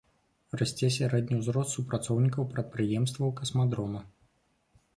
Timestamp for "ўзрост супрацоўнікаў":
1.41-2.49